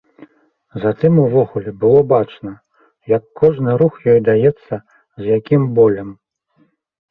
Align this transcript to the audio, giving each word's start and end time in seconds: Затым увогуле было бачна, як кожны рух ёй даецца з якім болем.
Затым 0.85 1.13
увогуле 1.25 1.73
было 1.83 1.99
бачна, 2.13 2.53
як 3.15 3.23
кожны 3.43 3.77
рух 3.83 4.01
ёй 4.15 4.19
даецца 4.31 4.75
з 4.89 5.23
якім 5.39 5.71
болем. 5.79 6.09